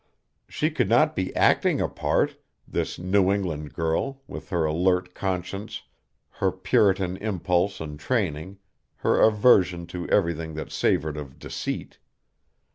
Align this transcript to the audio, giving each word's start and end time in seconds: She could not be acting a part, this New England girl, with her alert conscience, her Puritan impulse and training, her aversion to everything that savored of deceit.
She 0.47 0.71
could 0.71 0.89
not 0.89 1.15
be 1.15 1.31
acting 1.35 1.79
a 1.79 1.87
part, 1.87 2.35
this 2.67 2.97
New 2.97 3.31
England 3.31 3.71
girl, 3.75 4.23
with 4.25 4.49
her 4.49 4.65
alert 4.65 5.13
conscience, 5.13 5.83
her 6.31 6.51
Puritan 6.51 7.17
impulse 7.17 7.79
and 7.79 7.99
training, 7.99 8.57
her 9.05 9.19
aversion 9.19 9.85
to 9.93 10.07
everything 10.09 10.55
that 10.55 10.71
savored 10.71 11.17
of 11.17 11.37
deceit. 11.37 11.99